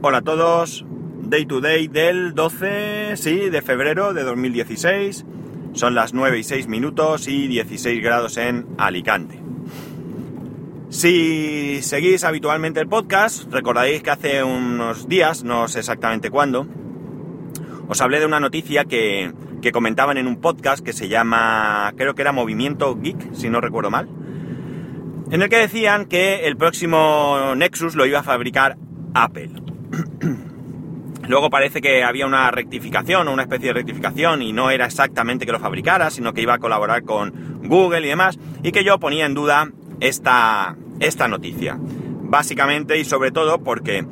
[0.00, 0.84] Hola a todos,
[1.22, 5.26] Day to Day del 12, sí, de febrero de 2016.
[5.72, 9.42] Son las 9 y 6 minutos y 16 grados en Alicante.
[10.88, 16.68] Si seguís habitualmente el podcast, recordaréis que hace unos días, no sé exactamente cuándo,
[17.88, 22.14] os hablé de una noticia que, que comentaban en un podcast que se llama, creo
[22.14, 24.08] que era Movimiento Geek, si no recuerdo mal,
[25.32, 28.78] en el que decían que el próximo Nexus lo iba a fabricar
[29.12, 29.67] Apple.
[31.28, 35.44] Luego parece que había una rectificación o una especie de rectificación y no era exactamente
[35.44, 38.98] que lo fabricara, sino que iba a colaborar con Google y demás, y que yo
[38.98, 41.78] ponía en duda esta, esta noticia.
[41.78, 44.06] Básicamente y sobre todo porque,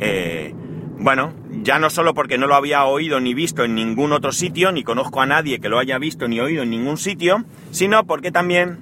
[0.00, 0.54] eh,
[0.98, 4.72] bueno, ya no solo porque no lo había oído ni visto en ningún otro sitio,
[4.72, 8.30] ni conozco a nadie que lo haya visto ni oído en ningún sitio, sino porque
[8.30, 8.78] también,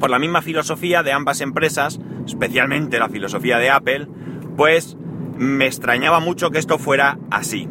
[0.00, 4.08] por la misma filosofía de ambas empresas, especialmente la filosofía de Apple,
[4.56, 4.96] pues
[5.36, 7.68] me extrañaba mucho que esto fuera así.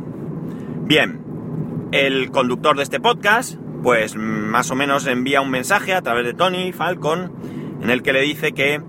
[0.86, 1.22] Bien,
[1.92, 6.34] el conductor de este podcast, pues más o menos envía un mensaje a través de
[6.34, 7.32] Tony Falcon,
[7.82, 8.82] en el que le dice que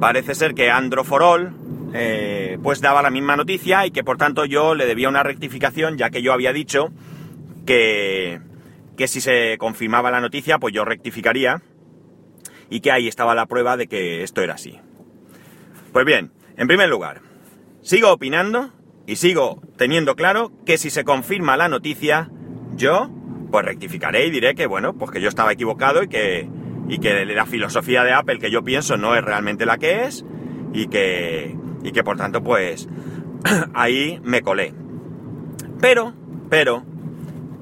[0.00, 1.54] parece ser que Andro for All,
[1.94, 5.96] eh, pues daba la misma noticia y que por tanto yo le debía una rectificación,
[5.96, 6.90] ya que yo había dicho
[7.66, 8.40] que,
[8.96, 11.62] que si se confirmaba la noticia, pues yo rectificaría
[12.70, 14.78] y que ahí estaba la prueba de que esto era así.
[15.92, 17.22] Pues bien, en primer lugar,
[17.88, 18.70] Sigo opinando
[19.06, 22.30] y sigo teniendo claro que si se confirma la noticia,
[22.76, 23.08] yo
[23.50, 26.50] pues rectificaré y diré que bueno, pues que yo estaba equivocado y que,
[26.86, 30.22] y que la filosofía de Apple que yo pienso no es realmente la que es
[30.74, 32.90] y que, y que por tanto pues
[33.72, 34.74] ahí me colé.
[35.80, 36.12] Pero,
[36.50, 36.84] pero,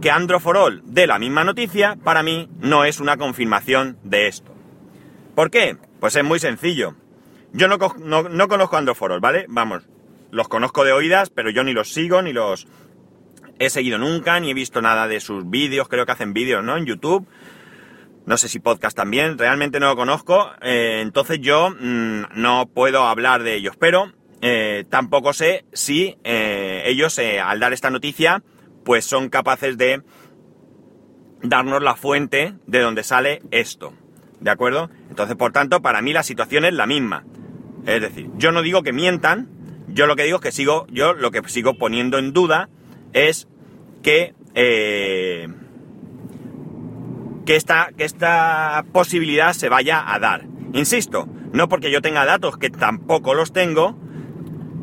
[0.01, 4.27] que Andro for All de la misma noticia, para mí no es una confirmación de
[4.27, 4.53] esto.
[5.37, 5.77] ¿Por qué?
[6.01, 6.97] Pues es muy sencillo.
[7.53, 7.79] Yo no,
[8.29, 9.47] no, conozco a Andro for All, ¿vale?
[9.49, 9.89] Vamos,
[10.31, 12.67] los conozco de oídas, pero yo ni los sigo, ni los
[13.59, 16.77] he seguido nunca, ni he visto nada de sus vídeos, creo que hacen vídeos, ¿no?
[16.77, 17.27] En YouTube.
[18.27, 23.05] No sé si podcast también, realmente no lo conozco, eh, entonces yo mm, no puedo
[23.05, 28.43] hablar de ellos, pero eh, tampoco sé si eh, ellos al dar esta noticia
[28.85, 30.03] pues son capaces de
[31.41, 33.95] darnos la fuente de donde sale esto,
[34.41, 34.91] ¿de acuerdo?
[35.09, 37.25] Entonces, por tanto, para mí la situación es la misma.
[37.87, 39.49] Es decir, yo no digo que mientan,
[39.97, 42.69] yo lo que digo es que sigo, yo lo que sigo poniendo en duda
[43.15, 43.49] es
[44.03, 45.49] que, eh,
[47.47, 50.45] que, esta, que esta posibilidad se vaya a dar.
[50.75, 53.99] Insisto, no porque yo tenga datos, que tampoco los tengo,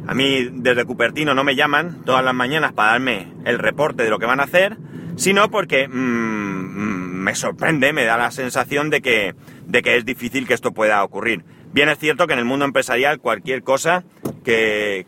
[0.07, 4.09] a mí desde Cupertino no me llaman todas las mañanas para darme el reporte de
[4.09, 4.77] lo que van a hacer,
[5.15, 9.35] sino porque mm, mm, me sorprende, me da la sensación de que,
[9.67, 11.45] de que es difícil que esto pueda ocurrir.
[11.71, 14.03] Bien es cierto que en el mundo empresarial cualquier cosa
[14.43, 15.05] que,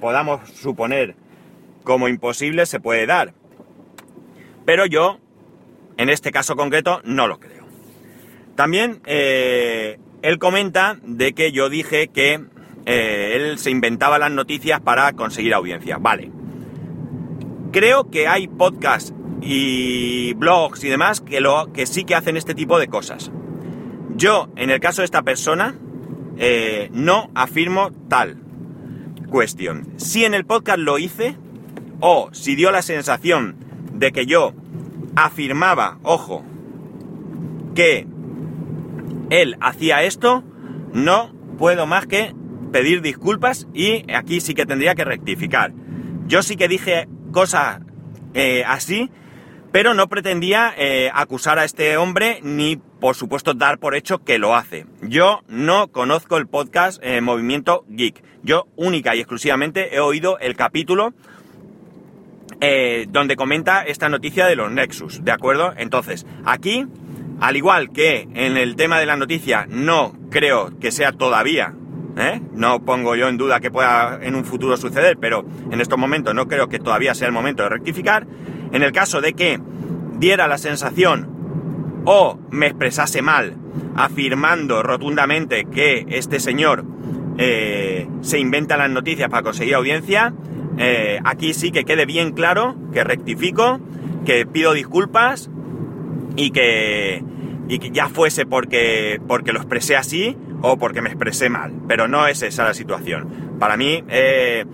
[0.00, 1.14] podamos suponer
[1.82, 3.34] como imposible se puede dar.
[4.64, 5.18] Pero yo,
[5.96, 7.64] en este caso concreto, no lo creo.
[8.56, 12.40] También eh, él comenta de que yo dije que
[12.86, 15.98] eh, él se inventaba las noticias para conseguir audiencia.
[15.98, 16.30] Vale.
[17.72, 19.12] Creo que hay podcasts
[19.42, 23.30] y blogs y demás que, lo, que sí que hacen este tipo de cosas.
[24.16, 25.74] Yo, en el caso de esta persona,
[26.38, 28.43] eh, no afirmo tal
[29.34, 29.88] cuestión.
[29.96, 31.36] Si en el podcast lo hice,
[31.98, 33.56] o si dio la sensación
[33.92, 34.54] de que yo
[35.16, 36.44] afirmaba, ojo,
[37.74, 38.06] que
[39.30, 40.44] él hacía esto,
[40.92, 42.32] no puedo más que
[42.70, 45.72] pedir disculpas y aquí sí que tendría que rectificar.
[46.28, 47.80] Yo sí que dije cosas
[48.34, 49.10] eh, así,
[49.74, 54.38] pero no pretendía eh, acusar a este hombre ni por supuesto, dar por hecho que
[54.38, 54.86] lo hace.
[55.02, 58.22] Yo no conozco el podcast eh, Movimiento Geek.
[58.44, 61.12] Yo única y exclusivamente he oído el capítulo
[62.60, 65.74] eh, donde comenta esta noticia de los Nexus, ¿de acuerdo?
[65.76, 66.86] Entonces, aquí,
[67.40, 71.74] al igual que en el tema de la noticia, no creo que sea todavía,
[72.16, 72.40] ¿eh?
[72.52, 76.32] no pongo yo en duda que pueda en un futuro suceder, pero en estos momentos
[76.32, 78.24] no creo que todavía sea el momento de rectificar.
[78.72, 79.60] En el caso de que
[80.18, 83.56] diera la sensación o me expresase mal
[83.96, 86.84] afirmando rotundamente que este señor
[87.38, 90.34] eh, se inventa las noticias para conseguir audiencia,
[90.78, 93.80] eh, aquí sí que quede bien claro que rectifico,
[94.24, 95.50] que pido disculpas
[96.36, 97.22] y que,
[97.68, 101.72] y que ya fuese porque, porque lo expresé así o porque me expresé mal.
[101.88, 103.56] Pero no es esa la situación.
[103.58, 104.64] Para mí, eh,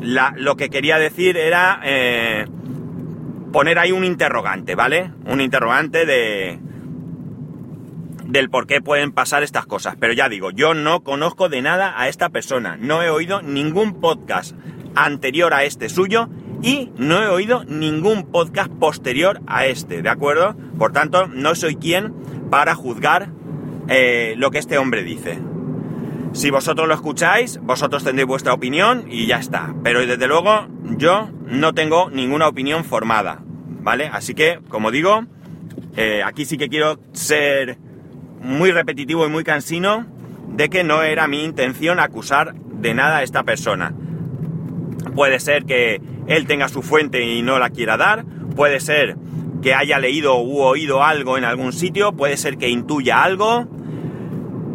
[0.00, 1.80] lo que quería decir era
[3.54, 5.12] poner ahí un interrogante, ¿vale?
[5.26, 6.58] Un interrogante de,
[8.26, 9.94] del por qué pueden pasar estas cosas.
[9.96, 12.76] Pero ya digo, yo no conozco de nada a esta persona.
[12.76, 14.56] No he oído ningún podcast
[14.96, 16.28] anterior a este suyo
[16.62, 20.56] y no he oído ningún podcast posterior a este, ¿de acuerdo?
[20.76, 22.12] Por tanto, no soy quien
[22.50, 23.28] para juzgar
[23.86, 25.38] eh, lo que este hombre dice.
[26.32, 29.72] Si vosotros lo escucháis, vosotros tendréis vuestra opinión y ya está.
[29.84, 30.66] Pero desde luego
[30.98, 33.43] yo no tengo ninguna opinión formada,
[33.84, 34.08] ¿vale?
[34.10, 35.26] Así que, como digo,
[35.96, 37.76] eh, aquí sí que quiero ser
[38.40, 40.06] muy repetitivo y muy cansino
[40.48, 43.94] de que no era mi intención acusar de nada a esta persona.
[45.14, 48.24] Puede ser que él tenga su fuente y no la quiera dar,
[48.56, 49.16] puede ser
[49.62, 53.68] que haya leído u oído algo en algún sitio, puede ser que intuya algo,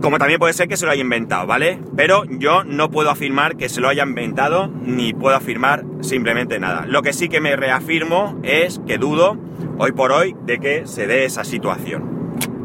[0.01, 1.79] como también puede ser que se lo haya inventado, ¿vale?
[1.95, 6.85] Pero yo no puedo afirmar que se lo haya inventado, ni puedo afirmar simplemente nada.
[6.87, 9.37] Lo que sí que me reafirmo es que dudo,
[9.77, 12.19] hoy por hoy, de que se dé esa situación.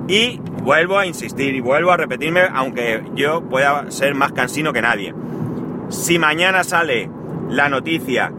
[0.06, 4.82] Y vuelvo a insistir y vuelvo a repetirme, aunque yo pueda ser más cansino que
[4.82, 5.14] nadie.
[5.88, 7.10] Si mañana sale
[7.48, 8.32] la noticia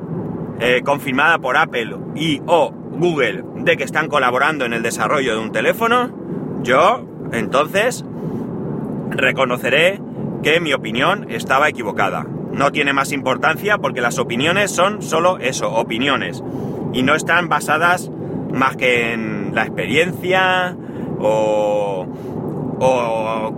[0.60, 5.42] eh, confirmada por Apple y o Google de que están colaborando en el desarrollo de
[5.42, 6.12] un teléfono,
[6.64, 8.06] yo entonces
[9.10, 10.02] reconoceré
[10.44, 12.26] que mi opinión estaba equivocada.
[12.52, 16.44] No tiene más importancia porque las opiniones son solo eso, opiniones.
[16.94, 18.12] Y no están basadas
[18.54, 20.78] más que en la experiencia,
[21.20, 22.06] o,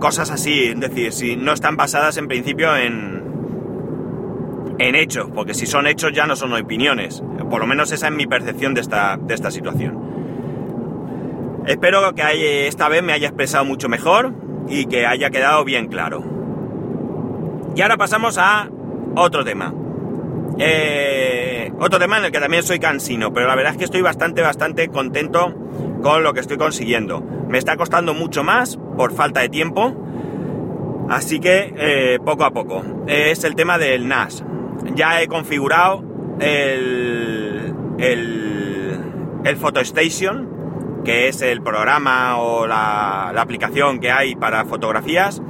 [0.00, 0.64] cosas así.
[0.64, 3.22] Es decir, si no están basadas en principio en,
[4.78, 7.22] en hechos, porque si son hechos ya no son opiniones.
[7.50, 10.08] Por lo menos esa es mi percepción de esta, de esta situación.
[11.66, 14.32] Espero que esta vez me haya expresado mucho mejor
[14.68, 16.22] y que haya quedado bien claro.
[17.74, 18.68] Y ahora pasamos a
[19.14, 19.72] otro tema.
[20.58, 24.02] Eh, otro tema en el que también soy cansino, pero la verdad es que estoy
[24.02, 25.54] bastante, bastante contento
[26.02, 27.20] con lo que estoy consiguiendo.
[27.48, 29.94] Me está costando mucho más por falta de tiempo,
[31.08, 32.82] así que eh, poco a poco.
[33.06, 34.44] Es el tema del NAS.
[34.94, 36.02] Ya he configurado
[36.40, 39.00] el, el,
[39.44, 40.48] el PhotoStation,
[41.04, 45.42] que es el programa o la, aplicación que hay para fotografías.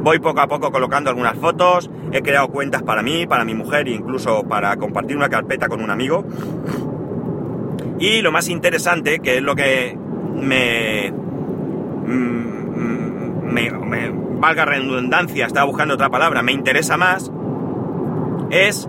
[0.00, 3.88] Voy poco a poco colocando algunas fotos, he creado cuentas para mí, para mi mujer
[3.88, 6.24] e incluso para compartir una carpeta con un amigo.
[7.98, 9.98] Y lo más interesante, que es lo que
[10.34, 12.46] me, mm,
[14.40, 17.32] valga redundancia, estaba buscando otra palabra, me interesa más,
[18.50, 18.88] es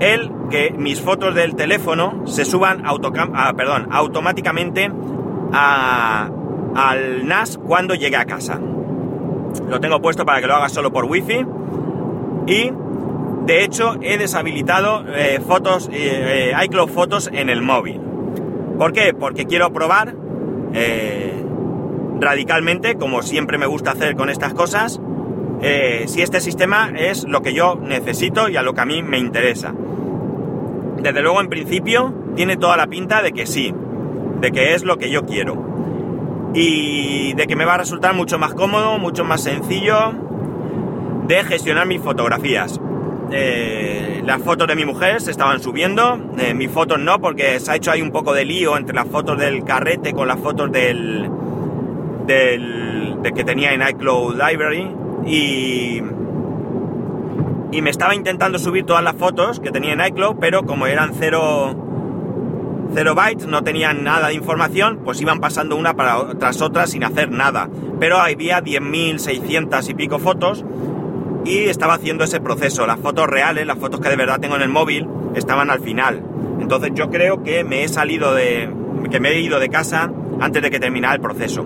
[0.00, 4.90] el que mis fotos del teléfono se suban ah, perdón, automáticamente
[5.52, 8.60] al NAS cuando llegue a casa.
[9.68, 11.44] Lo tengo puesto para que lo haga solo por wifi
[12.46, 12.72] y
[13.46, 18.00] de hecho he deshabilitado eh, fotos, eh, eh, iCloud Fotos en el móvil.
[18.78, 19.14] ¿Por qué?
[19.14, 20.14] Porque quiero probar
[22.20, 25.00] radicalmente, como siempre me gusta hacer con estas cosas,
[26.06, 29.16] si este sistema es lo que yo necesito y a lo que a mí me
[29.16, 29.72] interesa.
[30.98, 33.72] Desde luego, en principio, tiene toda la pinta de que sí,
[34.40, 36.52] de que es lo que yo quiero.
[36.54, 40.14] Y de que me va a resultar mucho más cómodo, mucho más sencillo
[41.26, 42.80] de gestionar mis fotografías.
[43.32, 47.72] Eh, las fotos de mi mujer se estaban subiendo, eh, mis fotos no, porque se
[47.72, 50.70] ha hecho ahí un poco de lío entre las fotos del carrete con las fotos
[50.70, 51.28] del,
[52.26, 54.92] del, que tenía en iCloud Library
[55.26, 56.02] y,
[57.72, 61.14] y me estaba intentando subir todas las fotos que tenía en iCloud, pero como eran
[62.94, 67.04] 0 bytes, no tenían nada de información, pues iban pasando una para, tras otra sin
[67.04, 67.68] hacer nada.
[68.00, 70.64] Pero había 10.600 y pico fotos
[71.44, 72.86] y estaba haciendo ese proceso.
[72.86, 76.22] Las fotos reales, las fotos que de verdad tengo en el móvil, estaban al final.
[76.60, 78.70] Entonces yo creo que me he salido de...
[79.10, 81.64] que me he ido de casa antes de que terminara el proceso.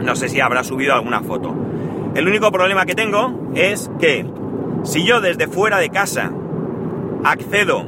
[0.00, 1.54] No sé si habrá subido alguna foto.
[2.14, 4.26] El único problema que tengo es que
[4.84, 6.30] si yo desde fuera de casa
[7.24, 7.86] accedo,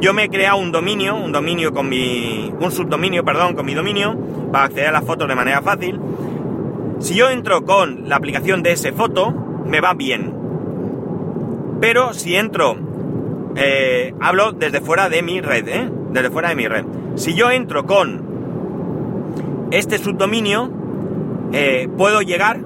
[0.00, 2.52] yo me he creado un dominio, un dominio con mi...
[2.58, 4.16] un subdominio, perdón, con mi dominio,
[4.52, 6.00] para acceder a las fotos de manera fácil.
[6.98, 9.32] Si yo entro con la aplicación de ese foto,
[9.66, 10.32] me va bien.
[11.80, 12.76] Pero si entro,
[13.56, 15.90] eh, hablo desde fuera de mi red, ¿eh?
[16.12, 16.84] Desde fuera de mi red.
[17.16, 20.70] Si yo entro con este subdominio,
[21.52, 22.60] eh, puedo llegar,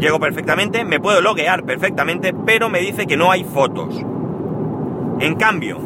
[0.00, 4.02] llego perfectamente, me puedo loguear perfectamente, pero me dice que no hay fotos.
[5.20, 5.78] En cambio,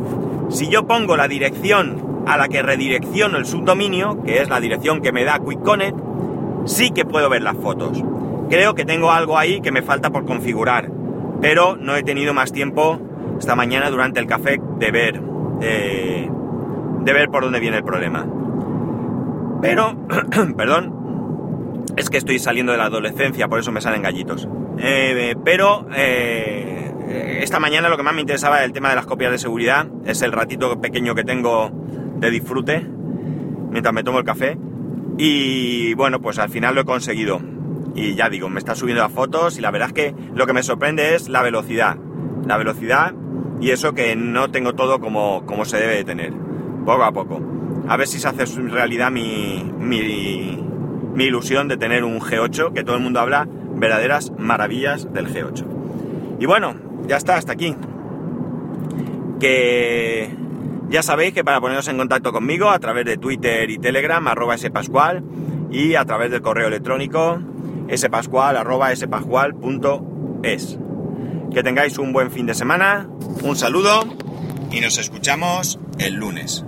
[0.52, 5.00] si yo pongo la dirección a la que redirecciono el subdominio, que es la dirección
[5.00, 5.98] que me da QuickConnect,
[6.66, 8.02] sí que puedo ver las fotos.
[8.48, 10.90] Creo que tengo algo ahí que me falta por configurar,
[11.40, 13.00] pero no he tenido más tiempo
[13.38, 15.20] esta mañana durante el café de ver,
[15.62, 16.30] eh,
[17.00, 18.26] de ver por dónde viene el problema.
[19.60, 19.96] Pero,
[20.56, 24.48] perdón, es que estoy saliendo de la adolescencia, por eso me salen gallitos.
[24.78, 26.71] Eh, pero eh,
[27.42, 29.86] esta mañana lo que más me interesaba era el tema de las copias de seguridad.
[30.04, 31.70] Es el ratito pequeño que tengo
[32.16, 32.86] de disfrute
[33.70, 34.58] mientras me tomo el café.
[35.18, 37.40] Y bueno, pues al final lo he conseguido.
[37.94, 40.52] Y ya digo, me está subiendo las fotos y la verdad es que lo que
[40.52, 41.96] me sorprende es la velocidad.
[42.46, 43.14] La velocidad
[43.60, 46.32] y eso que no tengo todo como, como se debe de tener.
[46.84, 47.40] Poco a poco.
[47.88, 52.96] A ver si se hace realidad mi, mi ilusión de tener un G8, que todo
[52.96, 55.64] el mundo habla verdaderas maravillas del G8.
[56.40, 56.74] Y bueno,
[57.06, 57.76] ya está, hasta aquí.
[59.40, 60.30] Que
[60.88, 64.56] ya sabéis que para poneros en contacto conmigo a través de Twitter y Telegram, arroba
[64.58, 65.24] spascual,
[65.70, 67.40] y a través del correo electrónico
[67.96, 70.78] spascual, arroba spascual.es.
[71.52, 73.08] Que tengáis un buen fin de semana,
[73.42, 74.04] un saludo
[74.70, 76.64] y nos escuchamos el lunes.